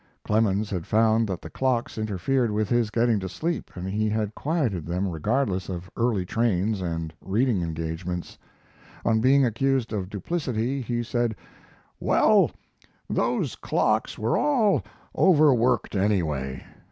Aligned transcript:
Clemens 0.25 0.71
had 0.71 0.87
found 0.87 1.27
that 1.27 1.43
the 1.43 1.49
clocks 1.51 1.95
interfered 1.95 2.49
with 2.49 2.69
his 2.69 2.89
getting 2.89 3.19
to 3.19 3.29
sleep, 3.29 3.69
and 3.75 3.87
he 3.87 4.09
had 4.09 4.33
quieted 4.33 4.87
them 4.87 5.07
regardless 5.07 5.69
of 5.69 5.91
early 5.95 6.25
trains 6.25 6.81
and 6.81 7.13
reading 7.21 7.61
engagements. 7.61 8.35
On 9.05 9.21
being 9.21 9.45
accused 9.45 9.93
of 9.93 10.09
duplicity 10.09 10.81
he 10.81 11.03
said: 11.03 11.35
"Well, 11.99 12.49
those 13.11 13.55
clocks 13.55 14.17
were 14.17 14.35
all 14.39 14.81
overworked, 15.15 15.95
anyway. 15.95 16.65